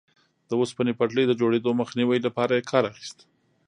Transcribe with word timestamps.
د 0.49 0.51
اوسپنې 0.61 0.93
پټلۍ 0.99 1.25
د 1.27 1.33
جوړېدو 1.41 1.71
مخنیوي 1.81 2.19
لپاره 2.25 2.53
یې 2.57 2.67
کار 2.71 2.83
اخیست. 2.91 3.17